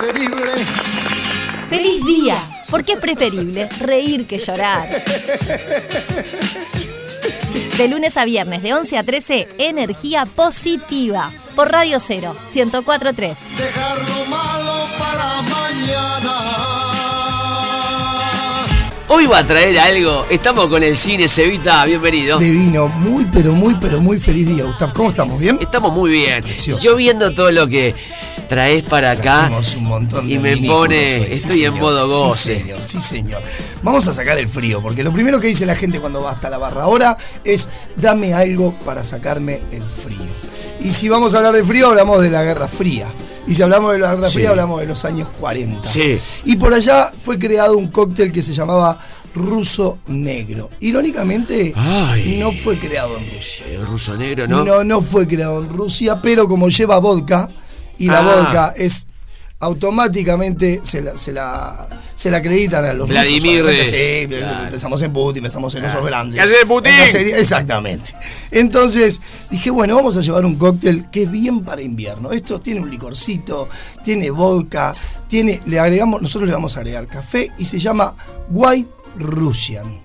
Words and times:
preferible. 0.00 0.52
¡Feliz 1.68 2.04
día! 2.04 2.36
Porque 2.70 2.92
es 2.92 2.98
preferible 2.98 3.68
reír 3.80 4.26
que 4.26 4.38
llorar. 4.38 4.88
De 7.76 7.88
lunes 7.88 8.16
a 8.16 8.24
viernes, 8.24 8.62
de 8.62 8.74
11 8.74 8.98
a 8.98 9.04
13, 9.04 9.48
energía 9.58 10.26
positiva. 10.26 11.30
Por 11.56 11.70
Radio 11.72 11.98
Cero, 11.98 12.36
1043. 12.54 13.38
Dejar 13.56 13.98
lo 14.08 14.24
malo 14.26 14.88
para 14.98 15.42
mañana. 15.42 16.49
Hoy 19.12 19.26
va 19.26 19.38
a 19.38 19.46
traer 19.46 19.76
algo. 19.76 20.24
Estamos 20.30 20.68
con 20.68 20.84
el 20.84 20.96
cine 20.96 21.26
Cevita, 21.26 21.84
bienvenido. 21.84 22.38
Divino, 22.38 22.86
muy 22.86 23.24
pero 23.24 23.52
muy 23.52 23.74
pero 23.74 24.00
muy 24.00 24.20
feliz 24.20 24.46
día, 24.46 24.62
Gustavo. 24.62 24.92
¿Cómo 24.94 25.10
estamos? 25.10 25.40
¿Bien? 25.40 25.58
Estamos 25.60 25.92
muy 25.92 26.12
bien. 26.12 26.44
Precioso. 26.44 26.80
Yo 26.80 26.94
viendo 26.94 27.34
todo 27.34 27.50
lo 27.50 27.66
que 27.66 27.92
traes 28.48 28.84
para 28.84 29.10
acá 29.10 29.50
un 29.76 29.82
montón 29.82 30.28
de 30.28 30.34
y 30.34 30.38
me 30.38 30.56
pone, 30.58 30.96
hoy. 30.96 31.26
Sí, 31.26 31.32
estoy 31.32 31.64
en 31.64 31.74
modo 31.74 32.06
goce. 32.06 32.54
Sí, 32.54 32.60
señor, 32.60 32.84
sí, 32.84 33.00
señor. 33.00 33.42
Vamos 33.82 34.06
a 34.06 34.14
sacar 34.14 34.38
el 34.38 34.46
frío, 34.48 34.80
porque 34.80 35.02
lo 35.02 35.12
primero 35.12 35.40
que 35.40 35.48
dice 35.48 35.66
la 35.66 35.74
gente 35.74 35.98
cuando 35.98 36.22
va 36.22 36.30
hasta 36.30 36.48
la 36.48 36.58
barra 36.58 36.84
ahora 36.84 37.16
es 37.42 37.68
dame 37.96 38.32
algo 38.32 38.78
para 38.84 39.02
sacarme 39.02 39.60
el 39.72 39.82
frío. 39.82 40.30
Y 40.80 40.92
si 40.92 41.08
vamos 41.08 41.34
a 41.34 41.38
hablar 41.38 41.54
de 41.54 41.64
frío, 41.64 41.88
hablamos 41.88 42.22
de 42.22 42.30
la 42.30 42.44
Guerra 42.44 42.68
Fría. 42.68 43.12
Y 43.46 43.54
si 43.54 43.62
hablamos 43.62 43.92
de 43.92 43.98
la 43.98 44.14
Guerra 44.14 44.28
Sí. 44.28 44.34
Fría, 44.34 44.50
hablamos 44.50 44.80
de 44.80 44.86
los 44.86 45.04
años 45.04 45.28
40. 45.40 45.88
Sí. 45.88 46.18
Y 46.44 46.56
por 46.56 46.72
allá 46.74 47.12
fue 47.24 47.38
creado 47.38 47.76
un 47.76 47.88
cóctel 47.88 48.30
que 48.32 48.42
se 48.42 48.52
llamaba 48.52 48.98
ruso 49.34 49.98
negro. 50.08 50.70
Irónicamente, 50.80 51.72
Ay. 51.76 52.36
no 52.40 52.52
fue 52.52 52.78
creado 52.78 53.16
en 53.16 53.30
Rusia. 53.36 53.66
El 53.70 53.86
ruso 53.86 54.16
negro, 54.16 54.46
¿no? 54.48 54.64
¿no? 54.64 54.84
No, 54.84 55.00
fue 55.02 55.26
creado 55.26 55.60
en 55.60 55.68
Rusia, 55.68 56.20
pero 56.22 56.46
como 56.48 56.68
lleva 56.68 56.98
vodka, 56.98 57.48
y 57.98 58.06
la 58.06 58.18
Ah. 58.18 58.22
vodka 58.22 58.74
es 58.76 59.06
automáticamente 59.84 60.80
se 60.82 61.02
la, 61.02 61.16
se 61.18 61.32
la, 61.32 61.86
se 62.14 62.30
la 62.30 62.38
acreditan 62.38 62.84
a 62.84 62.92
los 62.94 63.08
Vladimir, 63.08 63.62
rusos. 63.62 63.86
sí, 63.88 64.26
claro. 64.28 64.70
pensamos 64.70 65.02
en 65.02 65.12
Putin, 65.12 65.42
pensamos 65.42 65.74
en 65.74 65.84
esos 65.84 66.04
grandes. 66.04 66.36
¿Qué 66.36 66.42
hace 66.56 66.66
Putin? 66.66 66.92
En 66.92 66.98
la 67.00 67.06
serie- 67.06 67.38
exactamente. 67.38 68.14
Entonces 68.50 69.20
dije, 69.50 69.70
bueno, 69.70 69.96
vamos 69.96 70.16
a 70.16 70.20
llevar 70.20 70.44
un 70.44 70.56
cóctel 70.56 71.10
que 71.10 71.24
es 71.24 71.30
bien 71.30 71.60
para 71.60 71.82
invierno. 71.82 72.30
Esto 72.30 72.60
tiene 72.60 72.80
un 72.80 72.90
licorcito, 72.90 73.68
tiene 74.04 74.30
vodka, 74.30 74.92
tiene, 75.28 75.60
le 75.66 75.78
agregamos, 75.80 76.22
nosotros 76.22 76.48
le 76.48 76.54
vamos 76.54 76.76
a 76.76 76.80
agregar 76.80 77.06
café 77.06 77.50
y 77.58 77.64
se 77.64 77.78
llama 77.78 78.14
White 78.50 78.90
Russian. 79.18 80.00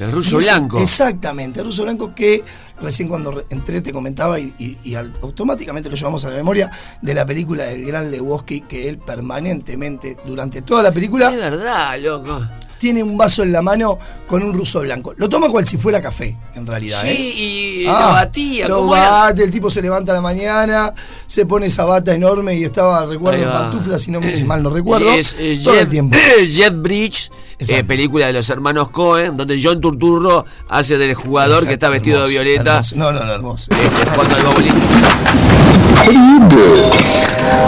El 0.00 0.10
ruso 0.10 0.40
es- 0.40 0.46
blanco. 0.46 0.80
Exactamente, 0.80 1.60
el 1.60 1.66
ruso 1.66 1.84
blanco 1.84 2.14
que 2.16 2.42
recién 2.82 3.08
cuando 3.08 3.44
entré 3.50 3.80
te 3.80 3.92
comentaba 3.92 4.40
y, 4.40 4.52
y- 4.58 4.76
y 4.82 4.94
al- 4.96 5.12
automáticamente 5.22 5.88
lo 5.88 5.94
llevamos 5.94 6.24
a 6.24 6.30
la 6.30 6.36
memoria 6.36 6.68
de 7.00 7.14
la 7.14 7.24
película 7.24 7.62
del 7.64 7.84
gran 7.86 8.10
Lebowski 8.10 8.62
que 8.62 8.88
él 8.88 8.98
permanentemente 8.98 10.16
durante 10.26 10.62
toda 10.62 10.82
la 10.82 10.88
Es 10.88 10.94
película 10.94 11.30
verdad, 11.30 12.00
loco. 12.00 12.40
Tiene 12.84 13.02
un 13.02 13.16
vaso 13.16 13.42
en 13.42 13.50
la 13.50 13.62
mano 13.62 13.98
con 14.26 14.42
un 14.42 14.52
ruso 14.52 14.80
blanco. 14.80 15.14
Lo 15.16 15.26
toma 15.26 15.48
cual 15.48 15.64
si 15.64 15.78
fuera 15.78 16.02
café, 16.02 16.36
en 16.54 16.66
realidad. 16.66 17.00
Sí, 17.00 17.08
¿eh? 17.08 17.34
y 17.34 17.86
Ah, 17.86 18.00
lo 18.08 18.12
batía. 18.12 18.68
Lo 18.68 18.86
bate, 18.86 19.42
el 19.42 19.50
tipo 19.50 19.70
se 19.70 19.80
levanta 19.80 20.12
a 20.12 20.16
la 20.16 20.20
mañana, 20.20 20.92
se 21.26 21.46
pone 21.46 21.64
esa 21.68 21.86
bata 21.86 22.12
enorme 22.14 22.54
y 22.56 22.64
estaba, 22.64 23.06
recuerdo, 23.06 23.42
en 23.42 23.50
pantuflas, 23.50 24.02
si 24.02 24.10
no 24.10 24.20
si 24.34 24.44
mal 24.44 24.62
no 24.62 24.68
recuerdo. 24.68 25.10
Es, 25.14 25.34
eh, 25.38 25.58
todo 25.64 25.72
Jet, 25.72 25.82
el 25.84 25.88
tiempo. 25.88 26.18
Jet 26.46 26.74
Bridge, 26.76 27.30
eh, 27.58 27.84
película 27.84 28.26
de 28.26 28.34
los 28.34 28.50
hermanos 28.50 28.90
Cohen, 28.90 29.34
donde 29.34 29.58
John 29.62 29.80
Turturro 29.80 30.44
hace 30.68 30.98
del 30.98 31.14
jugador 31.14 31.66
que 31.66 31.72
está 31.72 31.88
vestido 31.88 32.16
hermoso, 32.18 32.32
de 32.32 32.44
violeta 32.44 32.70
hermoso. 32.72 32.96
No, 32.96 33.12
no, 33.12 33.24
no, 33.24 33.32
hermoso. 33.32 33.70
este, 33.72 34.10
jugando 34.10 34.36
al 34.36 34.42
bowling. 34.42 34.72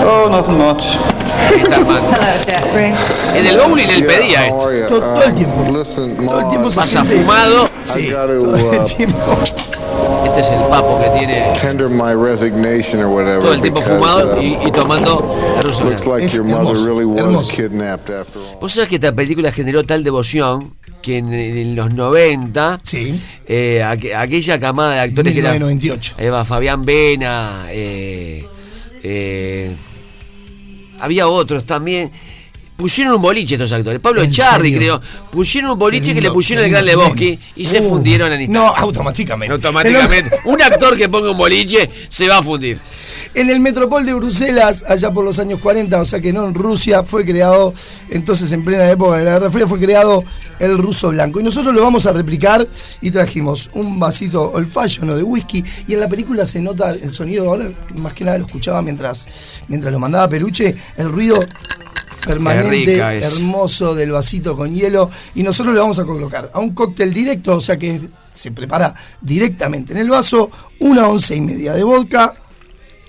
Oh, 0.06 0.28
nothing 0.28 0.58
much. 0.58 1.15
Ahí 1.36 1.60
está 1.60 1.76
Armando. 1.76 2.98
En 3.34 3.46
el 3.46 3.58
bowling 3.58 3.86
él 3.88 4.06
pedía 4.06 4.46
esto. 4.46 4.58
Todo, 4.88 5.00
todo 5.00 5.22
el 5.24 5.34
tiempo. 5.34 5.64
Todo 6.24 6.40
el 6.40 6.48
tiempo 6.48 6.70
se 6.70 6.76
Pasa 6.76 7.04
siente- 7.04 7.22
fumado. 7.22 7.70
Sí, 7.84 8.10
gotta, 8.10 8.26
todo 8.26 8.72
el 8.72 8.78
uh, 8.80 8.84
tiempo. 8.86 9.38
Este 10.26 10.40
es 10.40 10.50
el 10.50 10.58
papo 10.68 11.00
que 11.00 11.18
tiene 11.18 11.52
tender 11.60 11.88
my 11.88 12.12
resignation 12.14 13.00
or 13.04 13.06
whatever. 13.06 13.40
todo 13.40 13.52
el 13.54 13.60
tiempo 13.62 13.80
because, 13.80 13.96
fumado 13.98 14.36
uh, 14.36 14.42
y, 14.42 14.58
y 14.66 14.70
tomando 14.72 15.36
el 15.58 15.64
ruso 15.64 15.84
Looks 15.84 15.96
blanco. 16.02 16.14
like 16.14 16.24
Es 16.26 16.34
your 16.34 16.44
mother 16.44 16.58
hermoso, 16.66 16.84
really 16.86 17.04
was 17.04 17.18
hermoso. 17.18 17.52
kidnapped 17.54 18.10
after 18.14 18.38
all. 18.42 18.58
Vos 18.60 18.72
sabés 18.72 18.88
que 18.88 18.96
esta 18.96 19.12
película 19.14 19.52
generó 19.52 19.84
tal 19.84 20.02
devoción 20.04 20.74
que 21.00 21.18
en, 21.18 21.32
en 21.32 21.76
los 21.76 21.94
90, 21.94 22.80
Sí. 22.82 23.18
eh, 23.46 23.82
aqu- 23.84 24.14
aquella 24.16 24.58
camada 24.60 24.94
de 24.94 25.00
actores 25.00 25.32
que 25.32 25.38
eran 25.38 25.52
1998. 25.54 26.14
Ahí 26.18 26.28
va, 26.28 26.44
Fabián 26.44 26.84
Vena, 26.84 27.66
eh, 27.70 28.44
eh, 29.04 29.76
había 31.00 31.28
otros 31.28 31.64
también. 31.64 32.10
Pusieron 32.76 33.14
un 33.14 33.22
boliche 33.22 33.54
estos 33.54 33.72
actores. 33.72 34.00
Pablo 34.00 34.22
¿En 34.22 34.30
Charri, 34.30 34.74
creo. 34.74 35.00
Pusieron 35.30 35.70
un 35.70 35.78
boliche 35.78 36.12
que 36.14 36.20
le 36.20 36.30
pusieron 36.30 36.62
el 36.62 36.70
gran 36.70 36.84
Lebowski 36.84 37.38
y 37.56 37.64
se 37.64 37.80
Uh, 37.80 37.88
fundieron 37.88 38.30
en 38.32 38.52
No, 38.52 38.66
automáticamente. 38.68 39.54
Automáticamente. 39.54 40.30
Un 40.44 40.60
actor 40.60 40.94
que 40.96 41.08
ponga 41.08 41.30
un 41.30 41.38
boliche 41.38 41.88
se 42.08 42.28
va 42.28 42.38
a 42.38 42.42
fundir. 42.42 42.78
En 43.36 43.50
el 43.50 43.60
Metropol 43.60 44.06
de 44.06 44.14
Bruselas, 44.14 44.82
allá 44.88 45.12
por 45.12 45.22
los 45.22 45.38
años 45.38 45.60
40, 45.60 46.00
o 46.00 46.04
sea 46.06 46.22
que 46.22 46.32
no 46.32 46.48
en 46.48 46.54
Rusia, 46.54 47.02
fue 47.02 47.22
creado, 47.22 47.74
entonces 48.08 48.50
en 48.52 48.64
plena 48.64 48.88
época 48.90 49.18
de 49.18 49.26
la 49.26 49.32
Guerra 49.32 49.50
Fría, 49.50 49.68
fue 49.68 49.78
creado 49.78 50.24
el 50.58 50.78
ruso 50.78 51.10
blanco. 51.10 51.38
Y 51.38 51.42
nosotros 51.42 51.74
lo 51.74 51.82
vamos 51.82 52.06
a 52.06 52.12
replicar 52.12 52.66
y 53.02 53.10
trajimos 53.10 53.68
un 53.74 54.00
vasito 54.00 54.52
old 54.52 54.68
fashion 54.68 55.10
o 55.10 55.16
de 55.16 55.22
whisky. 55.22 55.62
Y 55.86 55.92
en 55.92 56.00
la 56.00 56.08
película 56.08 56.46
se 56.46 56.62
nota 56.62 56.92
el 56.92 57.12
sonido, 57.12 57.50
ahora 57.50 57.70
más 57.96 58.14
que 58.14 58.24
nada 58.24 58.38
lo 58.38 58.46
escuchaba 58.46 58.80
mientras, 58.80 59.28
mientras 59.68 59.92
lo 59.92 59.98
mandaba 59.98 60.26
Peluche, 60.30 60.74
el 60.96 61.12
ruido 61.12 61.36
permanente, 62.26 62.96
hermoso 62.96 63.94
del 63.94 64.12
vasito 64.12 64.56
con 64.56 64.74
hielo. 64.74 65.10
Y 65.34 65.42
nosotros 65.42 65.74
le 65.74 65.80
vamos 65.82 65.98
a 65.98 66.06
colocar 66.06 66.50
a 66.54 66.58
un 66.58 66.70
cóctel 66.70 67.12
directo, 67.12 67.56
o 67.56 67.60
sea 67.60 67.76
que 67.76 68.00
se 68.32 68.50
prepara 68.50 68.94
directamente 69.20 69.92
en 69.92 69.98
el 69.98 70.08
vaso, 70.08 70.50
una 70.80 71.06
once 71.06 71.36
y 71.36 71.42
media 71.42 71.74
de 71.74 71.84
vodka, 71.84 72.32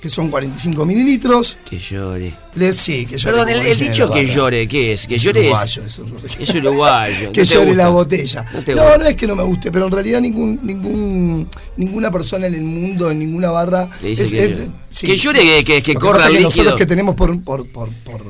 que 0.07 0.13
son 0.13 0.29
45 0.29 0.85
mililitros. 0.85 1.57
Que 1.69 1.78
llore. 1.78 2.34
Le, 2.56 2.72
sí, 2.73 3.06
que 3.06 3.18
llore. 3.18 3.38
Perdón, 3.38 3.50
el, 3.50 3.68
el 3.68 3.78
dicho 3.78 4.09
que 4.12 4.25
llore, 4.25 4.68
¿qué 4.68 4.94
es? 4.94 5.06
Que 5.06 5.16
Es 5.16 5.22
llore 5.22 5.41
es. 5.41 5.47
uruguayo, 5.47 5.84
es. 5.85 6.40
Es 6.40 6.56
uruguayo. 6.56 7.31
que 7.34 7.44
llore 7.45 7.66
gusta. 7.68 7.84
la 7.84 7.90
botella. 7.90 8.45
No 8.53 8.62
te 8.62 8.73
No, 8.75 8.97
no 8.97 9.06
es 9.06 9.16
que 9.16 9.28
no 9.28 9.35
me 9.35 9.44
guste, 9.44 9.72
pero 9.72 9.85
en 9.88 9.91
realidad 9.91 10.22
ningún, 10.22 10.59
ningún, 10.63 11.50
ninguna 11.75 12.09
persona 12.09 12.47
en 12.47 12.56
el 12.56 12.62
mundo, 12.62 13.12
en 13.12 13.19
ninguna 13.19 13.51
barra. 13.51 13.90
Le 14.01 14.09
dice 14.09 14.23
es- 14.23 14.31
que 14.31 14.50
llore. 14.50 14.69
sí. 14.90 15.06
Que 15.07 15.18
llore, 15.18 15.40
que- 15.41 15.63
que- 15.63 15.84
que 15.84 15.94
corra 15.95 16.28
que 16.29 16.38
el 16.38 16.44
Nosotros 16.44 16.56
líquido. 16.66 16.78
que 16.78 16.85
tenemos 16.85 17.16
por, 17.16 17.41
por, 17.44 17.68
por, 17.68 17.89
por, 18.03 18.22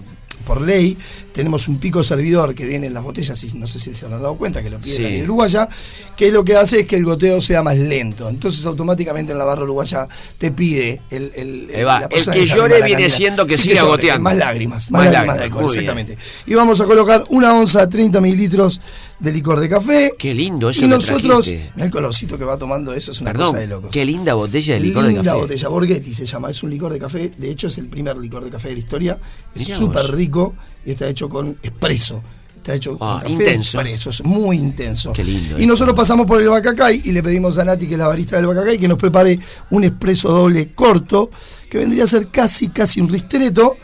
por 0.47 0.61
ley, 0.61 0.97
tenemos 1.33 1.67
un 1.67 1.77
pico 1.77 2.01
servidor 2.01 2.55
que 2.55 2.65
viene 2.65 2.87
en 2.87 2.93
las 2.93 3.03
botellas, 3.03 3.43
y 3.43 3.53
no 3.57 3.67
sé 3.67 3.77
si 3.79 3.93
se 3.93 4.05
han 4.05 4.11
dado 4.11 4.35
cuenta 4.37 4.63
que 4.63 4.69
lo 4.69 4.79
pide 4.79 4.93
Sí. 4.95 5.01
la 5.03 5.09
ley 5.09 5.21
uruguaya, 5.23 5.67
que 6.15 6.31
lo 6.31 6.43
que 6.45 6.55
hace 6.55 6.79
es 6.79 6.87
que 6.87 6.95
el 6.95 7.03
goteo 7.05 7.41
sea 7.41 7.61
más 7.61 7.77
lento. 7.77 8.29
Entonces 8.29 8.65
automáticamente 8.65 9.33
en 9.33 9.37
la 9.37 9.43
barra 9.45 9.63
uruguaya 9.63 10.07
te 10.37 10.51
pide 10.51 11.01
el, 11.11 11.31
el, 11.35 11.69
Ahí 11.75 11.83
va. 11.83 11.99
la 11.99 12.05
El 12.09 12.25
que 12.31 12.45
llore 12.45 12.81
viene 12.83 13.09
siendo 13.09 13.45
que 13.45 13.57
Sí, 13.57 13.69
siga 13.71 13.83
goteando. 13.83 14.23
Más 14.23 14.37
lágrimas, 14.37 14.89
más, 14.89 15.03
Más 15.03 15.11
lágrimas 15.13 15.37
de 15.37 15.43
alcohol, 15.43 15.63
bien. 15.71 15.83
exactamente. 15.83 16.17
Y 16.47 16.53
vamos 16.53 16.79
a 16.81 16.85
colocar 16.85 17.23
una 17.29 17.53
onza, 17.53 17.87
30 17.89 18.21
mililitros 18.21 18.79
de 19.19 19.31
licor 19.31 19.59
de 19.59 19.67
café. 19.69 20.13
Qué 20.17 20.33
lindo 20.33 20.69
eso 20.69 20.85
Y 20.85 20.87
nosotros, 20.87 21.47
mira 21.47 21.85
el 21.85 21.91
colorcito 21.91 22.37
que 22.37 22.43
va 22.45 22.57
tomando 22.57 22.93
eso, 22.93 23.11
es 23.11 23.21
una 23.21 23.31
Perdón, 23.31 23.47
cosa 23.47 23.59
de 23.59 23.67
locos. 23.67 23.89
qué 23.91 24.05
linda 24.05 24.33
botella 24.35 24.73
de 24.75 24.79
licor 24.79 25.03
de 25.03 25.09
Linda 25.09 25.23
café. 25.31 25.37
botella, 25.41 25.67
Borghetti 25.69 26.13
se 26.13 26.25
llama, 26.25 26.49
es 26.51 26.61
un 26.63 26.69
licor 26.69 26.93
de 26.93 26.99
café, 26.99 27.31
de 27.37 27.49
hecho 27.49 27.67
es 27.67 27.77
el 27.79 27.87
primer 27.87 28.17
licor 28.17 28.43
de 28.43 28.51
café 28.51 28.67
de 28.69 28.73
la 28.75 28.79
historia, 28.79 29.17
es 29.55 29.67
súper 29.67 30.05
rico 30.15 30.53
y 30.85 30.91
está 30.91 31.07
hecho 31.07 31.27
con 31.29 31.57
espresso. 31.63 32.21
Está 32.55 32.75
hecho 32.75 32.97
Ah, 32.99 33.21
con 33.23 33.31
café 33.31 33.31
intenso. 33.31 33.79
expreso, 33.79 34.09
es 34.09 34.23
muy 34.25 34.57
intenso. 34.57 35.13
Qué 35.13 35.23
lindo 35.23 35.57
y 35.57 35.61
esto. 35.61 35.67
nosotros 35.71 35.95
pasamos 35.95 36.25
por 36.25 36.41
el 36.41 36.49
Bacacay 36.49 37.01
y 37.05 37.11
le 37.13 37.23
pedimos 37.23 37.57
a 37.59 37.63
Nati, 37.63 37.87
que 37.87 37.93
es 37.93 37.99
la 37.99 38.07
barista 38.07 38.35
del 38.35 38.45
Bacacay, 38.47 38.77
que 38.77 38.87
nos 38.89 38.97
prepare 38.97 39.39
un 39.69 39.85
espresso 39.85 40.29
doble 40.29 40.73
corto, 40.73 41.31
que 41.69 41.77
vendría 41.77 42.03
a 42.03 42.07
ser 42.07 42.27
casi, 42.29 42.67
casi 42.67 42.99
un 42.99 43.07
ristreto. 43.07 43.77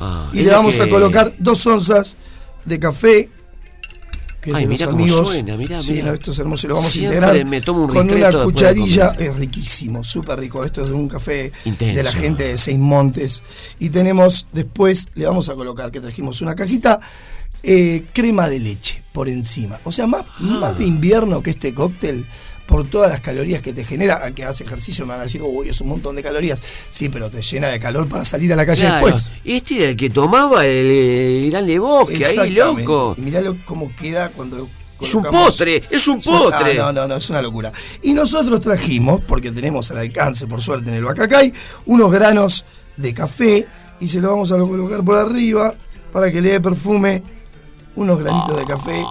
Ah, 0.00 0.30
y 0.32 0.40
le 0.42 0.50
vamos 0.50 0.80
a 0.80 0.88
colocar 0.88 1.34
dos 1.38 1.66
onzas 1.66 2.16
de 2.64 2.78
café. 2.78 3.30
Que 4.44 4.50
es 4.50 4.56
Ay, 4.56 4.64
de 4.64 4.68
mirá 4.68 4.84
los 4.86 4.92
cómo 4.94 5.04
amigos. 5.04 5.28
suena, 5.28 5.56
mirá, 5.56 5.82
Sí, 5.82 5.92
mirá. 5.92 6.04
no, 6.08 6.12
esto 6.12 6.30
es 6.32 6.38
hermoso, 6.38 6.66
y 6.66 6.68
lo 6.68 6.74
vamos 6.74 6.90
Siempre 6.90 7.16
a 7.16 7.20
integrar 7.20 7.46
me 7.46 7.60
tomo 7.62 7.80
un 7.84 7.88
con 7.88 8.12
una 8.12 8.30
de 8.30 8.44
cucharilla. 8.44 9.08
Es 9.18 9.36
riquísimo, 9.36 10.04
súper 10.04 10.38
rico. 10.38 10.62
Esto 10.62 10.82
es 10.82 10.88
de 10.90 10.94
un 10.94 11.08
café 11.08 11.50
Intenso. 11.64 11.96
de 11.96 12.02
la 12.02 12.12
gente 12.12 12.44
de 12.44 12.58
Seis 12.58 12.78
Montes. 12.78 13.42
Y 13.78 13.88
tenemos, 13.88 14.46
después 14.52 15.08
le 15.14 15.24
vamos 15.26 15.48
a 15.48 15.54
colocar 15.54 15.90
que 15.90 16.00
trajimos 16.00 16.42
una 16.42 16.54
cajita, 16.54 17.00
eh, 17.62 18.04
crema 18.12 18.50
de 18.50 18.60
leche 18.60 19.02
por 19.14 19.30
encima. 19.30 19.80
O 19.84 19.92
sea, 19.92 20.06
más, 20.06 20.22
Ah. 20.26 20.42
más 20.60 20.78
de 20.78 20.84
invierno 20.84 21.42
que 21.42 21.50
este 21.50 21.72
cóctel. 21.72 22.26
Por 22.66 22.88
todas 22.88 23.10
las 23.10 23.20
calorías 23.20 23.60
que 23.60 23.72
te 23.74 23.84
genera, 23.84 24.16
al 24.16 24.32
que 24.34 24.44
hace 24.44 24.64
ejercicio 24.64 25.04
me 25.04 25.10
van 25.10 25.20
a 25.20 25.22
decir, 25.24 25.42
uy, 25.42 25.68
es 25.68 25.80
un 25.82 25.88
montón 25.88 26.16
de 26.16 26.22
calorías. 26.22 26.60
Sí, 26.88 27.08
pero 27.10 27.30
te 27.30 27.42
llena 27.42 27.68
de 27.68 27.78
calor 27.78 28.08
para 28.08 28.24
salir 28.24 28.52
a 28.52 28.56
la 28.56 28.64
calle 28.64 28.86
Claro, 28.86 29.06
después. 29.06 29.32
Este 29.44 29.76
era 29.76 29.88
el 29.90 29.96
que 29.96 30.08
tomaba 30.10 30.64
el, 30.66 30.86
el 30.90 31.50
Gran 31.50 31.66
Lebowski, 31.66 32.14
ahí, 32.16 32.22
Exactamente. 32.22 32.82
loco. 32.82 33.14
Y 33.18 33.20
mirá 33.20 33.40
lo- 33.42 33.56
cómo 33.66 33.94
queda 33.94 34.30
cuando 34.30 34.66
Es 35.00 35.14
un 35.14 35.24
postre, 35.24 35.82
es 35.90 36.08
un 36.08 36.20
postre. 36.22 36.80
ah, 36.80 36.84
no, 36.86 36.92
no, 37.02 37.08
no, 37.08 37.16
es 37.16 37.28
una 37.28 37.42
locura. 37.42 37.70
Y 38.02 38.14
nosotros 38.14 38.60
trajimos, 38.62 39.20
porque 39.20 39.50
tenemos 39.50 39.90
al 39.90 39.98
alcance, 39.98 40.46
por 40.46 40.62
suerte, 40.62 40.88
en 40.88 40.96
el 40.96 41.04
Bacacay, 41.04 41.52
unos 41.86 42.10
granos 42.10 42.64
de 42.96 43.12
café 43.12 43.66
y 44.00 44.08
se 44.08 44.20
lo 44.20 44.30
vamos 44.30 44.50
a 44.52 44.56
colocar 44.56 45.04
por 45.04 45.18
arriba 45.18 45.74
para 46.12 46.32
que 46.32 46.40
le 46.40 46.52
dé 46.52 46.60
perfume, 46.60 47.22
unos 47.96 48.18
granitos 48.18 48.56
de 48.56 48.64
café. 48.64 49.04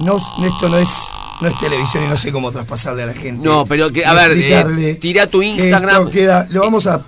No, 0.00 0.16
esto 0.44 0.68
no 0.68 0.78
es, 0.78 1.08
no 1.40 1.48
es 1.48 1.58
televisión 1.58 2.04
y 2.04 2.08
no 2.08 2.16
sé 2.16 2.32
cómo 2.32 2.50
traspasarle 2.50 3.02
a 3.02 3.06
la 3.06 3.14
gente. 3.14 3.46
No, 3.46 3.66
pero 3.66 3.90
que- 3.92 4.04
a 4.04 4.12
ver, 4.14 4.32
eh, 4.36 4.94
tira 4.96 5.26
tu 5.26 5.42
Instagram. 5.42 6.10
queda- 6.10 6.46
lo 6.50 6.60
vamos 6.60 6.86
a 6.86 7.02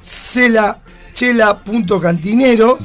cela, 0.00 0.78
chela.cantinero, 1.14 2.78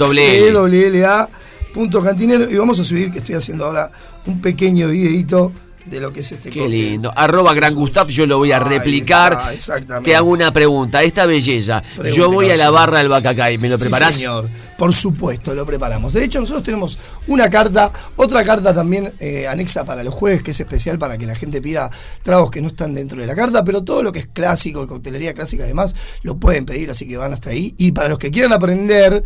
punto 1.74 2.04
cantinero 2.04 2.50
y 2.50 2.56
vamos 2.56 2.80
a 2.80 2.84
subir 2.84 3.12
que 3.12 3.20
estoy 3.20 3.36
haciendo 3.36 3.66
ahora 3.66 3.92
un 4.26 4.40
pequeño 4.42 4.88
videito 4.90 5.52
de 5.86 6.00
lo 6.00 6.14
que 6.14 6.22
es 6.22 6.32
este 6.32 6.50
Qué 6.50 6.60
cóctel. 6.62 6.72
lindo. 6.92 7.12
Arroba 7.16 7.54
Gran 7.54 7.74
Gustav, 7.76 8.08
yo 8.08 8.26
lo 8.26 8.38
voy 8.38 8.52
a 8.52 8.60
replicar. 8.60 9.52
exactamente. 9.54 10.10
Te 10.12 10.16
hago 10.16 10.30
una 10.30 10.54
pregunta. 10.54 11.04
Esta 11.04 11.26
belleza. 11.26 11.84
Yo 12.16 12.32
voy 12.32 12.50
a 12.52 12.56
la 12.56 12.70
barra 12.70 13.00
del 13.00 13.10
Bacacay. 13.10 13.58
¿Me 13.58 13.68
lo 13.70 13.78
Sí, 13.78 13.84
preparás? 13.86 14.16
señor. 14.16 14.48
Por 14.78 14.94
supuesto, 14.94 15.54
lo 15.54 15.66
preparamos. 15.66 16.14
De 16.14 16.24
hecho, 16.24 16.40
nosotros 16.40 16.64
tenemos 16.64 16.98
una 17.28 17.50
carta, 17.50 17.92
otra 18.16 18.44
carta 18.44 18.74
también 18.74 19.14
eh, 19.20 19.48
anexa 19.48 19.86
para 19.86 20.04
los 20.04 20.14
jueves, 20.14 20.42
que 20.44 20.52
es 20.52 20.60
especial 20.60 20.98
para 21.00 21.18
que 21.18 21.26
la 21.26 21.36
gente 21.36 21.62
pida 21.62 21.90
tragos 22.24 22.50
que 22.52 22.60
no 22.62 22.68
están 22.70 22.94
dentro 22.96 23.22
de 23.22 23.28
la 23.28 23.36
carta, 23.36 23.64
pero 23.64 23.84
todo 23.84 24.02
lo 24.04 24.12
que 24.12 24.20
es 24.20 24.28
clásico, 24.28 24.88
coctelería 24.88 25.34
clásica 25.34 25.64
además, 25.64 25.96
lo 26.24 26.38
pueden 26.38 26.66
pedir, 26.66 26.90
así 26.90 27.08
que 27.08 27.18
van 27.18 27.34
hasta 27.34 27.52
ahí. 27.52 27.76
Y 27.78 27.92
para 27.92 28.10
los 28.10 28.18
que 28.18 28.32
quieran 28.32 28.52
aprender, 28.52 29.24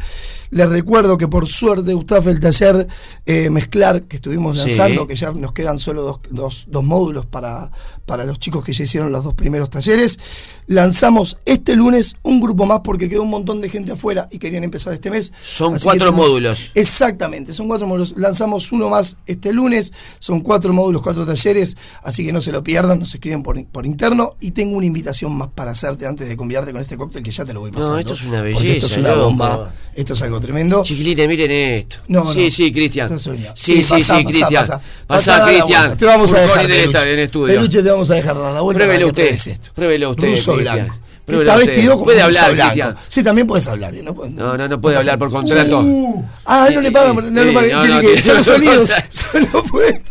les 0.49 0.69
recuerdo 0.69 1.17
que 1.17 1.27
por 1.27 1.47
suerte, 1.47 1.93
Gustavo, 1.93 2.29
el 2.29 2.39
taller 2.39 2.87
eh, 3.25 3.49
Mezclar, 3.49 4.03
que 4.03 4.17
estuvimos 4.17 4.59
Sí. 4.59 4.69
lanzando, 4.69 5.07
que 5.07 5.15
ya 5.15 5.31
nos 5.31 5.53
quedan 5.53 5.79
solo 5.79 6.01
dos, 6.03 6.19
dos- 6.29 6.65
dos 6.69 6.83
módulos 6.83 7.25
para, 7.25 7.71
para 8.05 8.25
los 8.25 8.37
chicos 8.39 8.63
que 8.63 8.73
ya 8.73 8.83
hicieron 8.83 9.11
los 9.11 9.23
dos 9.23 9.33
primeros 9.33 9.69
talleres, 9.69 10.19
lanzamos 10.67 11.37
este 11.45 11.75
lunes 11.75 12.15
un 12.23 12.41
grupo 12.41 12.65
más 12.65 12.81
porque 12.83 13.07
quedó 13.09 13.23
un 13.23 13.29
montón 13.29 13.61
de 13.61 13.69
gente 13.69 13.91
afuera 13.93 14.27
y 14.31 14.39
querían 14.39 14.63
empezar 14.63 14.93
este 14.93 15.09
mes. 15.09 15.31
Son 15.49 15.75
Así 15.75 15.85
cuatro 15.85 16.07
tenemos- 16.07 16.27
módulos. 16.27 16.71
Exactamente, 16.75 17.53
son 17.53 17.67
cuatro 17.69 17.87
módulos. 17.87 18.15
Lanzamos 18.17 18.71
uno 18.73 18.89
más 18.89 19.17
este 19.27 19.53
lunes, 19.53 19.93
son 20.19 20.41
cuatro 20.41 20.73
módulos, 20.73 21.01
cuatro 21.01 21.25
talleres, 21.25 21.77
así 22.03 22.25
que 22.25 22.33
no 22.33 22.41
se 22.41 22.51
lo 22.51 22.63
pierdan, 22.63 22.99
nos 22.99 23.13
escriben 23.13 23.43
por, 23.43 23.65
por 23.67 23.85
interno 23.85 24.35
y 24.41 24.51
tengo 24.51 24.75
una 24.75 24.85
invitación 24.85 25.35
más 25.37 25.47
para 25.55 25.71
hacerte 25.71 26.05
antes 26.05 26.27
de 26.27 26.35
conviarte 26.35 26.73
con 26.73 26.81
este 26.81 26.97
cóctel 26.97 27.23
que 27.23 27.31
ya 27.31 27.45
te 27.45 27.53
lo 27.53 27.61
voy 27.61 27.71
No, 27.71 27.77
pasando. 27.77 27.99
esto 27.99 28.13
es 28.13 28.23
una 28.25 28.39
porque 28.39 28.51
Esto 28.51 28.63
belleza, 28.63 28.85
es 28.87 28.97
una 28.97 29.09
loco. 29.11 29.23
bomba, 29.23 29.73
esto 29.95 30.13
es 30.13 30.21
algo 30.21 30.39
tremendo. 30.41 30.83
Chiquilines, 30.83 31.27
miren 31.29 31.51
esto. 31.51 31.95
No, 32.09 32.25
sí, 32.33 32.43
no. 32.45 32.49
sí, 32.51 32.71
Cristian. 32.73 33.17
Sí, 33.19 33.81
sí, 33.81 34.01
sí, 34.01 34.25
Cristian. 34.25 34.49
pasá. 34.53 34.81
Pasá, 35.07 35.37
Pasá, 35.37 35.45
Cristian. 35.45 35.97
Te 35.97 36.05
vamos 36.05 36.33
a 36.33 36.39
dejar. 36.41 36.69
en 36.69 37.19
estudio. 37.19 37.55
Peluche, 37.55 37.81
te 37.81 37.89
vamos 37.89 38.11
a 38.11 38.15
dejar 38.15 38.35
la 38.35 38.59
vuelta. 38.61 38.83
Pruébelo 38.83 39.07
usted, 39.07 39.27
esto. 39.33 39.69
pruébelo 39.73 40.09
usted, 40.11 40.31
Ruso 40.31 40.53
Cristian. 40.53 40.75
blanco. 40.87 40.95
Pruébelo 41.27 41.51
Está 41.51 41.65
vestido 41.65 41.93
como 41.95 42.05
Puede 42.05 42.21
hablar, 42.21 42.53
blanco. 42.53 42.99
Sí, 43.09 43.21
también 43.21 43.45
puedes 43.47 43.67
hablar. 43.67 43.93
¿eh? 43.93 44.01
No, 44.01 44.13
No, 44.13 44.57
no, 44.57 44.67
no 44.69 44.79
puede 44.79 44.95
pasa 44.95 45.11
hablar 45.11 45.19
por 45.19 45.29
contrato. 45.29 45.81
Uh, 45.81 46.25
ah, 46.45 46.69
no 46.73 46.79
le 46.79 46.89
pagan. 46.89 47.33
No, 47.33 47.43
le 47.43 47.51
pagan. 47.51 47.69
no, 47.69 47.81
Tiene 47.81 47.95
no, 47.95 48.01
que- 48.01 48.21
solo 48.21 48.37
no, 48.37 48.43
sonidos. 48.45 48.89
no. 48.89 48.95
Solo 49.49 49.63
puede. 49.63 50.03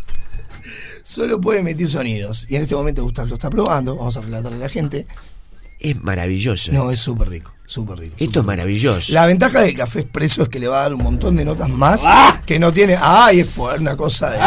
Solo 1.03 1.41
puede 1.41 1.61
emitir 1.61 1.89
sonidos. 1.89 2.45
Y 2.51 2.57
en 2.57 2.63
este 2.63 2.75
momento 2.75 3.03
Gustavo 3.03 3.29
lo 3.29 3.35
está 3.37 3.49
probando. 3.49 3.97
Vamos 3.97 4.15
a 4.19 4.21
relatarle 4.21 4.59
a 4.59 4.61
la 4.61 4.69
gente. 4.69 5.07
Es 5.79 6.03
maravilloso. 6.03 6.73
No, 6.73 6.91
es 6.91 6.99
súper 7.01 7.29
rico. 7.29 7.53
Súper 7.65 7.99
rico. 7.99 8.15
Esto 8.19 8.41
es 8.41 8.47
maravilloso. 8.47 9.13
la 9.13 9.27
ventaja 9.27 9.61
del 9.61 9.75
café 9.77 10.01
expreso 10.01 10.43
es 10.45 10.49
que 10.49 10.61
le 10.61 10.69
va 10.69 10.79
a 10.79 10.83
dar 10.83 10.95
un 10.95 11.03
montón 11.03 11.35
de 11.37 11.45
notas 11.45 11.69
más 11.69 12.05
que 12.47 12.59
no 12.61 12.73
tiene. 12.73 12.97
¡Ay! 13.01 13.41
Es 13.41 13.49
por 13.49 13.79
una 13.81 13.97
cosa 13.97 14.31
de. 14.31 14.39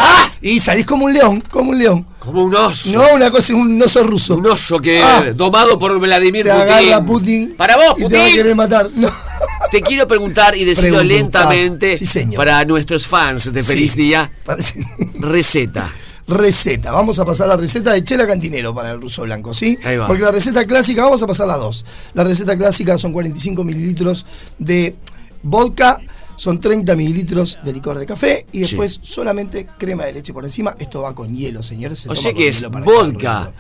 Y 0.42 0.60
salís 0.62 0.86
como 0.86 1.06
un 1.06 1.14
león, 1.14 1.42
como 1.52 1.72
un 1.72 1.78
león. 1.78 2.08
Como 2.20 2.44
un 2.44 2.56
oso. 2.56 2.90
No 2.92 3.04
una 3.14 3.30
cosa, 3.30 3.54
un 3.56 3.80
oso 3.81 4.04
ruso. 4.04 4.38
Un 4.38 4.48
oso 4.48 4.80
que 4.80 5.02
Ah. 5.04 5.31
domado 5.36 5.78
por 5.78 6.00
Vladimir 6.00 6.46
Te 6.46 6.52
Putin. 6.52 6.62
agarra 6.72 7.06
Putin. 7.06 7.54
Para 7.58 7.76
vos, 7.76 7.96
y 7.98 8.08
te 8.08 8.16
va 8.16 8.22
a 8.22 8.26
Putin. 8.26 8.36
querer 8.38 8.56
matar. 8.56 8.88
No. 8.96 9.10
Te 9.70 9.81
quiero 9.81 10.08
preguntar 10.08 10.56
y 10.58 10.64
decirlo 10.66 11.00
Pregunta. 11.00 11.16
lentamente 11.42 11.98
Sí, 11.98 12.06
señor. 12.06 12.36
para 12.38 12.64
nuestros 12.66 13.06
fans 13.06 13.52
de 13.52 13.62
Feliz 13.62 13.92
Sí. 13.92 13.98
Día. 14.02 14.31
Parece- 14.46 14.80
Receta. 15.20 15.92
Receta. 16.30 16.92
Vamos 16.92 17.18
a 17.20 17.26
pasar 17.26 17.48
la 17.48 17.58
receta 17.58 17.92
de 17.92 18.04
Chela 18.04 18.28
Cantinero 18.28 18.74
para 18.74 18.92
el 18.92 19.02
ruso 19.02 19.24
blanco, 19.24 19.54
¿sí? 19.54 19.78
Ahí 19.84 19.98
va. 19.98 20.08
Porque 20.08 20.24
la 20.24 20.31
receta 20.31 20.66
clásica, 20.66 21.04
vamos 21.04 21.24
a 21.24 21.28
pasar 21.28 21.48
las 21.48 21.60
dos. 21.60 21.86
La 22.14 22.24
receta 22.24 22.56
clásica 22.56 22.98
son 22.98 23.12
45 23.12 23.64
mililitros 23.64 24.26
de 24.60 24.96
vodka, 25.42 26.00
son 26.36 26.62
30 26.62 26.96
mililitros 26.96 27.60
de 27.64 27.74
licor 27.74 27.98
de 27.98 28.06
café 28.06 28.46
y 28.52 28.60
después 28.60 29.00
solamente 29.02 29.68
crema 29.78 30.06
de 30.06 30.14
leche 30.14 30.31
por 30.31 30.46
encima. 30.46 30.76
Esto 30.78 31.02
va 31.02 31.16
con 31.16 31.36
hielo, 31.36 31.64
señores. 31.64 32.00
se 32.00 32.10
O 32.10 32.16
sea 32.16 32.31
que 32.34 32.48
es 32.48 32.64
vodka. 32.70 33.52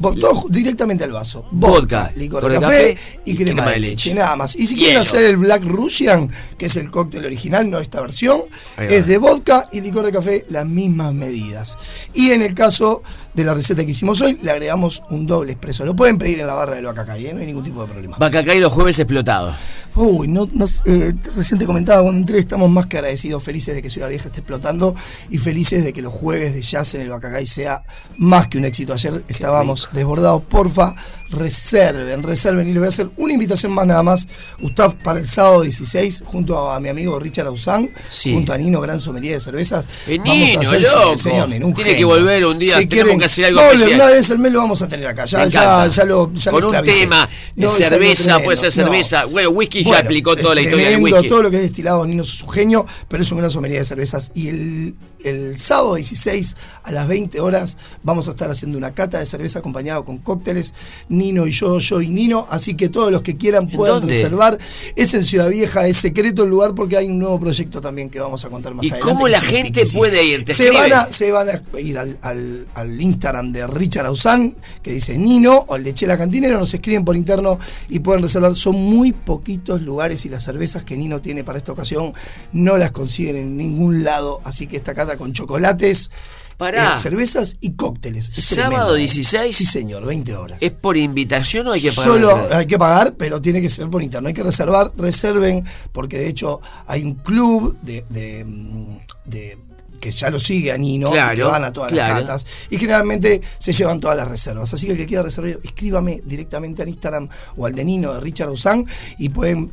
Todo 0.00 0.44
directamente 0.48 1.04
al 1.04 1.12
vaso. 1.12 1.46
Vodka, 1.50 2.12
licor 2.16 2.48
de 2.48 2.60
café, 2.60 2.98
y, 3.24 3.34
crema, 3.36 3.70
de 3.70 3.78
leche. 3.78 4.14
Nada 4.14 4.36
más. 4.36 4.56
Y 4.56 4.66
si 4.66 4.74
Hielo. 4.74 4.84
quieren 4.84 5.02
hacer 5.02 5.24
el 5.24 5.36
Black 5.36 5.64
Russian, 5.64 6.30
que 6.58 6.66
es 6.66 6.76
el 6.76 6.90
cóctel 6.90 7.24
original, 7.24 7.70
no 7.70 7.78
esta 7.78 8.00
versión, 8.00 8.42
es 8.76 9.06
de 9.06 9.18
vodka 9.18 9.68
y 9.72 9.80
licor 9.80 10.04
de 10.06 10.12
café 10.12 10.44
las 10.48 10.66
mismas 10.66 11.14
medidas. 11.14 11.76
Y 12.12 12.30
en 12.30 12.42
el 12.42 12.54
caso 12.54 13.02
de 13.34 13.44
la 13.44 13.52
receta 13.54 13.84
que 13.84 13.90
hicimos 13.90 14.20
hoy, 14.20 14.38
le 14.42 14.50
agregamos 14.50 15.02
un 15.10 15.26
doble 15.26 15.52
expreso. 15.52 15.84
Lo 15.84 15.94
pueden 15.96 16.18
pedir 16.18 16.40
en 16.40 16.46
la 16.46 16.54
barra 16.54 16.76
del 16.76 16.84
Bacacay, 16.86 17.26
¿eh? 17.26 17.34
no 17.34 17.40
hay 17.40 17.46
ningún 17.46 17.64
tipo 17.64 17.82
de 17.82 17.88
problema. 17.92 18.16
Bacacay 18.18 18.60
los 18.60 18.72
jueves 18.72 18.98
explotados. 18.98 19.54
Uy, 19.96 20.26
no, 20.26 20.48
eh, 20.86 21.12
recién 21.36 21.56
te 21.58 21.66
comentaba 21.66 22.02
cuando 22.02 22.18
entré, 22.18 22.38
estamos 22.40 22.68
más 22.68 22.86
que 22.86 22.96
agradecidos, 22.98 23.40
felices 23.44 23.76
de 23.76 23.82
que 23.82 23.90
Ciudad 23.90 24.08
Vieja 24.08 24.24
esté 24.26 24.40
explotando 24.40 24.96
y 25.30 25.38
felices 25.38 25.84
de 25.84 25.92
que 25.92 26.02
los 26.02 26.12
jueves 26.12 26.52
de 26.52 26.62
jazz 26.62 26.94
en 26.94 27.02
el 27.02 27.10
Bacacay 27.10 27.46
sea 27.46 27.84
más 28.16 28.48
que 28.48 28.58
un 28.58 28.64
éxito. 28.64 28.92
Ayer 28.92 29.24
estábamos 29.28 29.88
desbordados, 29.92 30.42
porfa, 30.48 30.94
reserven, 31.30 32.22
reserven. 32.22 32.66
Y 32.68 32.72
les 32.72 32.78
voy 32.78 32.86
a 32.86 32.88
hacer 32.88 33.10
una 33.16 33.34
invitación 33.34 33.72
más 33.72 33.86
nada 33.86 34.02
más, 34.02 34.26
Gustav, 34.60 34.96
para 35.02 35.20
el 35.20 35.28
sábado 35.28 35.62
16, 35.62 36.24
junto 36.26 36.70
a 36.70 36.80
mi 36.80 36.88
amigo 36.88 37.18
Richard 37.20 37.46
Ausán, 37.46 37.90
Sí. 38.10 38.32
junto 38.34 38.52
a 38.52 38.58
Nino, 38.58 38.80
gran 38.80 38.98
sommelier 38.98 39.34
de 39.34 39.40
cervezas. 39.40 39.86
Eh, 40.08 40.18
Vamos 40.18 40.56
a 40.56 40.60
hacer- 40.60 40.82
loco. 40.82 41.16
señor, 41.18 41.48
Tiene 41.74 41.96
que 41.96 42.04
volver 42.04 42.44
un 42.46 42.58
día, 42.58 42.78
Si 42.78 42.86
tenemos 42.86 43.23
que 43.24 43.32
hacer 43.32 43.44
algo 43.46 43.60
especial. 43.62 43.94
Una 44.00 44.06
vez 44.06 44.30
al 44.30 44.38
mes 44.38 44.52
lo 44.52 44.58
vamos 44.60 44.82
a 44.82 44.88
tener 44.88 45.06
acá, 45.06 45.24
ya, 45.24 45.46
ya, 45.46 45.86
ya 45.86 46.04
lo 46.04 46.32
ya 46.32 46.50
lo 46.50 46.60
Con 46.60 46.76
un 46.76 46.84
tema, 46.84 47.28
No, 47.56 47.68
cerveza, 47.68 48.38
puede 48.40 48.56
ser 48.56 48.72
cerveza. 48.72 49.24
Bueno, 49.26 49.50
whisky 49.50 49.84
ya 49.84 49.98
explicó 50.00 50.36
toda 50.36 50.54
la 50.54 50.60
historia 50.62 50.90
del 50.90 51.02
whisky. 51.02 51.28
Todo 51.28 51.42
lo 51.42 51.50
que 51.50 51.56
es 51.56 51.62
destilado, 51.62 52.04
Nino 52.06 52.22
es 52.22 52.28
su 52.28 52.46
genio, 52.46 52.86
pero 53.08 53.22
es 53.22 53.30
un 53.32 53.38
gran 53.38 53.50
sommelier 53.50 53.80
de 53.80 53.84
cervezas. 53.84 54.30
Y 54.34 54.48
el, 54.48 54.94
el 55.24 55.56
sábado 55.58 55.94
16 55.94 56.56
a 56.82 56.92
las 56.92 57.08
20 57.08 57.40
horas 57.40 57.76
vamos 58.02 58.28
a 58.28 58.32
estar 58.32 58.50
haciendo 58.50 58.76
una 58.76 58.92
cata 58.94 59.18
de 59.18 59.26
cerveza 59.26 59.60
acompañado 59.60 60.04
con 60.04 60.18
cócteles. 60.18 60.74
Nino 61.08 61.46
y 61.46 61.52
yo, 61.52 61.78
yo 61.78 62.00
y 62.02 62.08
Nino. 62.08 62.46
Así 62.50 62.74
que 62.74 62.88
todos 62.88 63.10
los 63.10 63.22
que 63.22 63.36
quieran 63.36 63.64
¿En 63.64 63.76
pueden 63.76 63.96
dónde? 64.00 64.14
reservar. 64.14 64.58
Es 64.96 65.14
en 65.14 65.24
Ciudad 65.24 65.48
Vieja, 65.48 65.86
es 65.86 65.96
secreto 65.96 66.44
el 66.44 66.50
lugar 66.50 66.74
porque 66.74 66.96
hay 66.96 67.06
un 67.06 67.18
nuevo 67.18 67.38
proyecto 67.40 67.80
también 67.80 68.10
que 68.10 68.20
vamos 68.20 68.44
a 68.44 68.50
contar 68.50 68.74
más 68.74 68.84
¿Y 68.86 68.90
adelante. 68.90 69.12
cómo 69.12 69.28
la 69.28 69.38
un 69.38 69.44
gente 69.44 69.84
puede 69.86 70.24
ir? 70.24 70.44
¿Te 70.44 70.54
Se 70.54 70.64
escribe? 70.64 70.90
van, 70.90 71.08
a, 71.08 71.12
se 71.12 71.30
van 71.32 71.48
a 71.48 71.78
ir 71.78 71.98
al, 71.98 72.18
al- 72.22 72.66
al 72.74 73.00
Instagram 73.14 73.52
de 73.52 73.66
Richard 73.66 74.06
Ausán, 74.06 74.54
que 74.82 74.92
dice 74.92 75.16
Nino, 75.16 75.64
o 75.68 75.76
el 75.76 75.84
de 75.84 75.94
Chela 75.94 76.18
Cantinero, 76.18 76.58
nos 76.58 76.74
escriben 76.74 77.04
por 77.04 77.16
interno 77.16 77.58
y 77.88 78.00
pueden 78.00 78.22
reservar. 78.22 78.54
Son 78.54 78.74
muy 78.74 79.12
poquitos 79.12 79.82
lugares 79.82 80.26
y 80.26 80.28
las 80.28 80.42
cervezas 80.44 80.84
que 80.84 80.96
Nino 80.96 81.20
tiene 81.20 81.44
para 81.44 81.58
esta 81.58 81.72
ocasión 81.72 82.12
no 82.52 82.76
las 82.76 82.92
consiguen 82.92 83.36
en 83.36 83.56
ningún 83.56 84.04
lado. 84.04 84.40
Así 84.44 84.66
que 84.66 84.76
esta 84.76 84.94
cata 84.94 85.16
con 85.16 85.32
chocolates, 85.32 86.10
Pará. 86.56 86.92
eh, 86.92 86.96
cervezas 86.96 87.56
y 87.60 87.72
cócteles. 87.72 88.30
Es 88.36 88.44
¿Sábado 88.44 88.70
tremendo, 88.70 88.96
¿eh? 88.96 89.00
16? 89.00 89.56
Sí, 89.56 89.66
señor, 89.66 90.04
20 90.06 90.36
horas. 90.36 90.58
¿Es 90.60 90.72
por 90.72 90.96
invitación 90.96 91.66
o 91.68 91.72
hay 91.72 91.80
que 91.82 91.92
pagar? 91.92 92.12
Solo 92.12 92.36
hay 92.52 92.66
que 92.66 92.78
pagar, 92.78 93.14
pero 93.16 93.40
tiene 93.40 93.60
que 93.60 93.70
ser 93.70 93.88
por 93.88 94.02
interno. 94.02 94.28
Hay 94.28 94.34
que 94.34 94.42
reservar, 94.42 94.92
reserven, 94.96 95.64
porque 95.92 96.18
de 96.18 96.28
hecho 96.28 96.60
hay 96.86 97.02
un 97.04 97.14
club 97.14 97.76
de, 97.82 98.04
de, 98.10 98.44
mm, 98.44 98.98
de- 99.30 99.58
que 100.00 100.10
ya 100.10 100.30
lo 100.30 100.38
sigue 100.38 100.72
a 100.72 100.78
Nino, 100.78 101.08
y 101.08 101.12
Claro, 101.12 101.36
que 101.36 101.52
van 101.52 101.64
a 101.64 101.72
todas 101.72 101.92
claro. 101.92 102.14
las 102.14 102.22
catas, 102.22 102.46
y 102.70 102.78
generalmente 102.78 103.40
se 103.58 103.72
llevan 103.72 104.00
todas 104.00 104.16
las 104.16 104.28
reservas. 104.28 104.72
Así 104.72 104.86
que 104.86 104.92
el 104.92 104.98
que 104.98 105.06
quiera 105.06 105.22
reservar, 105.22 105.58
escríbame 105.62 106.20
directamente 106.24 106.82
al 106.82 106.88
Instagram 106.88 107.28
o 107.56 107.66
al 107.66 107.74
de 107.74 107.84
Nino 107.84 108.12
de 108.12 108.20
Richard 108.20 108.50
Ozan 108.50 108.86
y 109.18 109.30
pueden 109.30 109.72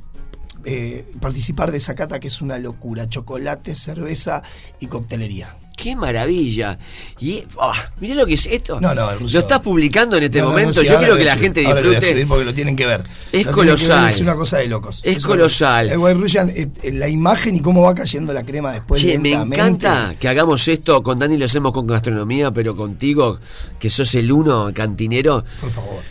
eh, 0.64 1.06
participar 1.20 1.72
de 1.72 1.78
esa 1.78 1.96
cata 1.96 2.20
que 2.20 2.28
es 2.28 2.42
una 2.42 2.60
locura. 2.60 3.10
Chocolate, 3.10 3.76
cerveza 3.76 4.44
y 4.80 4.88
coctelería. 4.88 5.58
¡Qué 5.82 5.96
maravilla! 5.96 6.78
Y 7.20 7.44
ah, 7.60 7.74
mirá 8.00 8.14
lo 8.16 8.26
que 8.28 8.36
es 8.36 8.46
esto. 8.46 8.80
No, 8.80 8.94
no, 8.94 9.10
ruso. 9.16 9.34
Lo 9.34 9.40
estás 9.42 9.60
publicando 9.62 10.16
en 10.18 10.24
este 10.24 10.38
No, 10.40 10.46
no, 10.46 10.52
no, 10.52 10.60
momento. 10.60 10.84
Yo 10.84 10.98
quiero 11.00 11.18
que 11.18 11.24
la 11.26 11.36
gente 11.38 11.62
disfrute. 11.62 12.26
porque 12.28 12.46
lo 12.46 12.54
tienen 12.54 12.76
que 12.76 12.86
ver. 12.86 13.04
Es 13.32 13.46
Lo 13.46 13.52
ver, 13.52 13.56
colosal. 13.56 14.08
Es 14.10 14.20
una 14.22 14.36
cosa 14.36 14.58
de 14.60 14.68
locos. 14.68 15.02
Es 15.04 15.26
colosal. 15.26 15.90
El 15.90 15.98
White 15.98 16.20
Russian, 16.20 16.50
eh, 16.50 16.68
eh, 16.84 16.92
la 16.92 17.08
imagen 17.08 17.56
y 17.56 17.62
cómo 17.62 17.82
va 17.82 17.96
cayendo 17.96 18.32
la 18.32 18.44
crema 18.46 18.72
después 18.74 19.02
Che, 19.02 19.18
me 19.18 19.32
encanta 19.34 20.14
que 20.20 20.28
hagamos 20.28 20.68
esto. 20.68 21.02
Con 21.02 21.18
Dani 21.18 21.38
lo 21.38 21.46
hacemos 21.46 21.72
con 21.74 21.88
gastronomía, 21.88 22.52
pero 22.52 22.76
contigo, 22.76 23.40
que 23.80 23.90
sos 23.90 24.14
el 24.16 24.32
uno 24.32 24.72
cantinero, 24.74 25.44
Por 25.62 25.72
favor. 25.72 26.04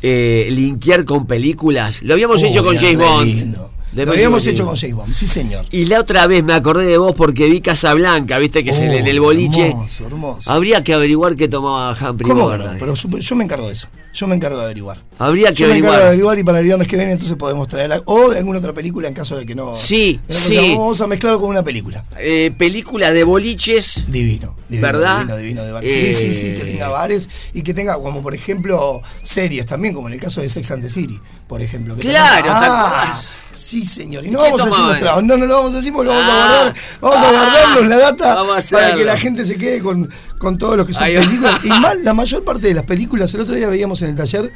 eh, 0.00 0.48
linkear 0.50 1.04
con 1.04 1.26
películas. 1.26 2.02
Lo 2.02 2.14
habíamos 2.14 2.42
Oh, 2.42 2.46
hecho 2.46 2.64
con 2.64 2.76
James 2.76 2.96
Bond. 2.96 3.26
lindo. 3.26 3.72
De 3.92 4.04
Lo 4.04 4.12
habíamos 4.12 4.46
hecho 4.46 4.66
con 4.66 4.74
Bond, 4.96 5.14
sí 5.14 5.26
señor. 5.26 5.64
Y 5.70 5.86
la 5.86 6.00
otra 6.00 6.26
vez 6.26 6.44
me 6.44 6.52
acordé 6.52 6.84
de 6.86 6.98
vos 6.98 7.14
porque 7.16 7.48
vi 7.48 7.60
Casablanca, 7.60 8.38
viste 8.38 8.62
que 8.62 8.70
es 8.70 8.80
en 8.80 8.90
Oh, 8.90 9.06
el 9.08 9.20
boliche. 9.20 9.68
hermoso, 9.68 10.06
hermoso. 10.06 10.50
Habría 10.50 10.84
que 10.84 10.92
averiguar 10.94 11.36
qué 11.36 11.48
tomaba 11.48 11.92
Humphrey 11.92 12.28
¿Cómo 12.28 12.42
Bogart. 12.44 12.64
no? 12.64 12.78
Pero 12.78 12.94
yo 12.94 13.36
me 13.36 13.44
encargo 13.44 13.66
de 13.68 13.72
eso. 13.72 13.88
Yo 14.14 14.26
me 14.26 14.34
encargo 14.34 14.58
de 14.58 14.64
averiguar. 14.64 14.98
Habría 15.18 15.50
que 15.52 15.62
Yo 15.62 15.68
me 15.68 15.78
encargo 15.78 15.96
de 15.96 16.02
averiguar. 16.02 16.06
averiguar 16.08 16.38
y 16.38 16.44
para 16.44 16.58
el 16.58 16.64
viernes 16.64 16.88
que 16.88 16.96
viene 16.96 17.12
entonces 17.12 17.36
podemos 17.36 17.68
traer 17.68 18.02
o 18.06 18.30
de 18.30 18.38
alguna 18.38 18.58
otra 18.58 18.72
película 18.74 19.08
en 19.08 19.14
caso 19.14 19.36
de 19.36 19.46
que 19.46 19.54
no. 19.54 19.74
Sí, 19.74 20.20
sí. 20.28 20.74
Vamos 20.76 21.00
a 21.00 21.06
mezclarlo 21.06 21.40
con 21.40 21.50
una 21.50 21.62
película. 21.62 22.04
Eh, 22.18 22.50
película 22.56 23.10
de 23.10 23.24
boliches. 23.24 24.06
Divino, 24.10 24.56
divino, 24.68 24.86
¿Verdad? 24.86 25.18
divino, 25.20 25.36
divino 25.36 25.64
de 25.64 25.72
bares. 25.72 25.92
Eh, 25.92 26.12
Sí, 26.12 26.28
sí, 26.28 26.34
sí, 26.34 26.54
que 26.54 26.64
tenga 26.64 26.88
bares 26.88 27.28
y 27.54 27.62
que 27.62 27.72
tenga, 27.74 27.94
como 28.00 28.22
por 28.22 28.34
ejemplo, 28.34 29.00
series 29.22 29.66
también, 29.66 29.94
como 29.94 30.08
en 30.08 30.14
el 30.14 30.20
caso 30.20 30.40
de 30.40 30.48
Sex 30.48 30.70
and 30.72 30.82
the 30.82 30.88
City, 30.90 31.18
por 31.46 31.62
ejemplo. 31.62 31.94
que 31.96 32.02
Claro, 32.02 32.46
también- 32.46 32.72
¿te 32.72 32.78
Ah? 32.78 33.20
Sí, 33.52 33.77
señor. 33.84 34.24
Y 34.26 34.30
no 34.30 34.38
¿Qué 34.38 34.44
vamos 34.44 34.62
a 34.62 34.70
tomaban? 34.70 34.88
los 34.92 35.00
tragos. 35.00 35.24
No, 35.24 35.36
no 35.36 35.46
lo 35.46 35.56
vamos 35.56 35.72
a 35.74 35.76
decir 35.78 35.92
porque 35.92 36.10
lo 36.10 36.16
vamos 36.16 36.28
Ah, 36.30 36.44
a 36.44 36.48
guardar. 36.62 36.74
Vamos 37.00 37.16
a 37.18 37.28
ah, 37.28 37.32
guardarnos 37.32 37.88
la 37.88 37.98
data 37.98 38.36
para 38.70 38.94
que 38.94 39.04
la 39.04 39.16
gente 39.16 39.44
se 39.44 39.56
quede 39.56 39.80
con, 39.80 40.08
con 40.38 40.58
todo 40.58 40.76
lo 40.76 40.86
que 40.86 40.92
son 40.94 41.04
películas. 41.04 41.60
Y 41.64 41.68
mal, 41.68 42.02
la 42.04 42.14
mayor 42.14 42.44
parte 42.44 42.68
de 42.68 42.74
las 42.74 42.84
películas, 42.84 43.32
el 43.34 43.40
otro 43.40 43.54
día 43.54 43.68
veíamos 43.68 44.00
en 44.02 44.10
el 44.10 44.14
taller 44.16 44.52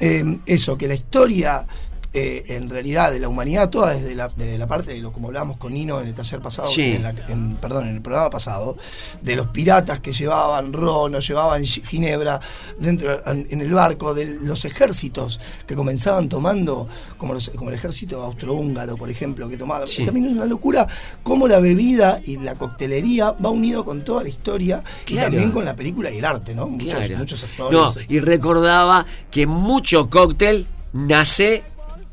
eh, 0.00 0.38
eso, 0.46 0.76
que 0.78 0.88
la 0.88 0.94
historia. 0.94 1.66
Eh, 2.20 2.44
en 2.56 2.68
realidad 2.70 3.12
de 3.12 3.20
la 3.20 3.28
humanidad 3.28 3.70
toda 3.70 3.94
desde 3.94 4.14
la, 4.14 4.28
desde 4.28 4.58
la 4.58 4.66
parte 4.66 4.92
de 4.92 4.98
lo 5.00 5.12
como 5.12 5.28
hablábamos 5.28 5.56
con 5.56 5.72
Nino 5.72 6.00
en 6.00 6.08
el 6.08 6.14
taller 6.14 6.40
pasado 6.40 6.68
Sí. 6.68 6.82
en 6.96 7.02
la- 7.02 7.14
en- 7.28 7.56
perdón 7.56 7.88
en 7.88 7.94
el 7.96 8.02
programa 8.02 8.30
pasado 8.30 8.76
de 9.22 9.36
los 9.36 9.46
piratas 9.48 10.00
que 10.00 10.12
llevaban 10.12 10.72
ron 10.72 11.14
o 11.14 11.20
llevaban 11.20 11.62
gi- 11.64 11.82
ginebra 11.84 12.40
dentro 12.78 13.24
en 13.26 13.46
en 13.50 13.60
el 13.60 13.72
barco 13.72 14.14
de 14.14 14.24
los 14.26 14.64
ejércitos 14.64 15.38
que 15.66 15.74
comenzaban 15.74 16.28
tomando 16.28 16.88
como, 17.16 17.34
los- 17.34 17.50
como 17.50 17.70
el 17.70 17.76
ejército 17.76 18.22
austrohúngaro 18.22 18.96
por 18.96 19.10
ejemplo 19.10 19.48
que 19.48 19.56
tomaba 19.56 19.86
Sí. 19.86 20.04
también 20.04 20.26
es 20.26 20.32
una 20.32 20.46
locura 20.46 20.86
cómo 21.22 21.46
la 21.48 21.60
bebida 21.60 22.20
y 22.24 22.36
la 22.38 22.56
coctelería 22.56 23.32
va 23.32 23.50
unido 23.50 23.84
con 23.84 24.02
toda 24.04 24.22
la 24.22 24.28
historia 24.28 24.82
y 25.06 25.14
también 25.16 25.50
con 25.52 25.64
la 25.64 25.76
película 25.76 26.10
y 26.10 26.18
el 26.18 26.24
arte 26.24 26.54
no 26.54 26.66
muchos, 26.66 26.94
Claro. 26.94 27.18
muchos 27.18 27.44
actores 27.44 27.72
No, 27.78 27.92
y 28.08 28.20
recordaba 28.20 29.04
que 29.30 29.46
mucho 29.46 30.08
cóctel 30.10 30.66
nace 30.92 31.62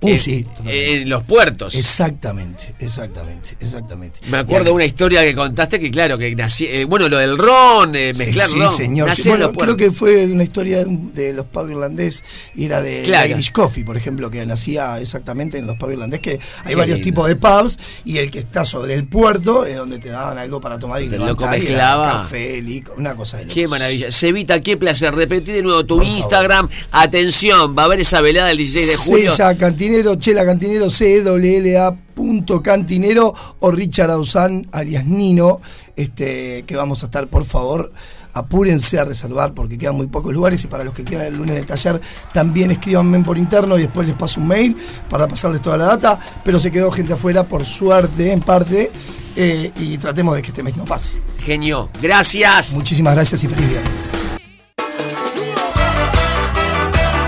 Uh, 0.01 0.09
en, 0.09 0.19
sí, 0.19 0.45
en 0.65 1.09
los 1.09 1.23
puertos. 1.23 1.73
exactamente 1.73 2.75
exactamente 2.79 3.55
exactamente 3.59 4.19
Me 4.29 4.37
acuerdo 4.37 4.65
de 4.65 4.71
una 4.71 4.85
historia 4.85 5.21
que 5.23 5.33
contaste 5.33 5.79
que, 5.79 5.89
claro, 5.89 6.17
que 6.17 6.35
nací, 6.35 6.65
eh, 6.67 6.83
bueno, 6.85 7.07
lo 7.09 7.17
del 7.17 7.37
ron, 7.37 7.95
eh, 7.95 8.13
mezclar 8.13 8.47
sí, 8.49 8.55
ron. 8.59 8.69
señor. 8.71 9.07
nace 9.07 9.23
Sí, 9.23 9.29
en 9.29 9.37
bueno, 9.37 9.47
los 9.53 9.57
creo 9.63 9.77
que 9.77 9.91
fue 9.91 10.25
una 10.25 10.43
historia 10.43 10.83
de, 10.85 11.33
los 11.33 11.45
pubs 11.45 11.71
irlandés 11.71 12.23
y 12.55 12.65
era 12.65 12.81
de 12.81 13.03
Claro. 13.03 13.29
Irish 13.31 13.51
Coffee, 13.51 13.83
por 13.85 13.95
ejemplo, 13.97 14.29
que 14.29 14.45
nacía 14.45 14.99
exactamente 14.99 15.57
en 15.57 15.65
los 15.65 15.75
pubs 15.77 15.93
irlandés, 15.93 16.19
que 16.19 16.31
hay 16.31 16.39
Qué 16.69 16.75
varios 16.75 16.97
lindo. 16.99 17.03
tipos 17.11 17.27
de 17.27 17.35
pubs 17.37 17.79
y 18.03 18.17
el 18.17 18.29
que 18.31 18.39
está 18.39 18.65
sobre 18.65 18.93
el 18.93 19.07
puerto 19.07 19.65
es 19.65 19.77
donde 19.77 19.97
te 19.97 20.09
daban 20.09 20.37
algo 20.37 20.59
para 20.61 20.77
tomar 20.77 21.01
y 21.01 21.07
loco 21.07 21.47
mezclaba. 21.47 22.23
café, 22.23 22.61
licor, 22.61 22.95
una 22.99 23.15
cosa 23.15 23.37
de 23.37 23.47
Qué 23.47 23.63
locos. 23.63 23.79
maravilla. 23.79 24.11
Cevita, 24.11 24.59
qué 24.61 24.77
placer. 24.77 25.15
Repetí 25.15 25.51
de 25.53 25.63
nuevo 25.63 25.85
tu 25.85 25.95
Por 25.95 26.03
favor. 26.05 26.17
Instagram. 26.19 26.69
Atención, 26.91 27.75
va 27.77 27.83
a 27.83 27.85
haber 27.85 28.01
esa 28.01 28.21
velada 28.21 28.51
el 28.51 28.57
16 28.57 28.87
de 28.87 28.95
julio. 28.95 29.31
Sella 29.31 29.55
Cantinero, 29.85 30.15
Chela 30.15 30.43
Cantinero, 30.43 30.89
C-W-L-A 30.89 31.95
punto 32.15 32.63
Cantinero 32.63 33.35
o 33.59 33.69
Richard 33.69 34.09
Ausan, 34.09 34.67
alias 34.71 35.05
Nino, 35.05 35.61
este, 35.95 36.63
que 36.65 36.75
vamos 36.75 37.03
a 37.03 37.05
estar, 37.05 37.27
por 37.27 37.45
favor, 37.45 37.93
apúrense 38.33 38.97
a 38.97 39.05
reservar 39.05 39.53
porque 39.53 39.77
quedan 39.77 39.95
muy 39.95 40.07
pocos 40.07 40.33
lugares 40.33 40.63
y 40.63 40.67
para 40.67 40.83
los 40.83 40.95
que 40.95 41.03
quieran 41.03 41.27
el 41.27 41.37
lunes 41.37 41.55
de 41.55 41.61
taller 41.61 42.01
también 42.33 42.71
escríbanme 42.71 43.23
por 43.23 43.37
interno 43.37 43.77
y 43.77 43.81
después 43.81 44.07
les 44.07 44.17
paso 44.17 44.41
un 44.41 44.47
mail 44.47 44.75
para 45.07 45.27
pasarles 45.27 45.61
toda 45.61 45.77
la 45.77 45.85
data, 45.85 46.19
pero 46.43 46.59
se 46.59 46.71
quedó 46.71 46.89
gente 46.89 47.13
afuera 47.13 47.47
por 47.47 47.63
suerte 47.63 48.31
en 48.31 48.39
parte 48.39 48.91
eh, 49.35 49.71
y 49.75 49.99
tratemos 49.99 50.35
de 50.35 50.41
que 50.41 50.47
este 50.47 50.63
mes 50.63 50.75
no 50.77 50.85
pase. 50.85 51.21
Genio. 51.37 51.91
Gracias. 52.01 52.73
Muchísimas 52.73 53.13
gracias 53.13 53.43
y 53.43 53.47
feliz 53.47 53.69
viernes. 53.69 54.13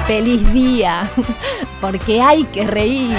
¡Feliz 0.07 0.53
día! 0.53 1.07
Porque 1.79 2.21
hay 2.21 2.43
que 2.45 2.65
reír. 2.65 3.15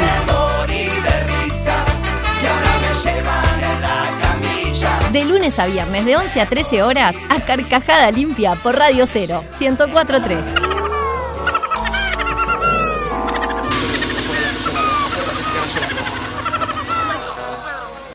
De 5.13 5.25
lunes 5.25 5.59
a 5.59 5.67
viernes, 5.67 6.05
de 6.05 6.17
11 6.17 6.41
a 6.41 6.47
13 6.47 6.83
horas, 6.83 7.17
a 7.31 7.41
Carcajada 7.41 8.11
Limpia 8.11 8.55
por 8.57 8.77
Radio 8.77 9.07
0, 9.07 9.45
1043. 9.59 10.68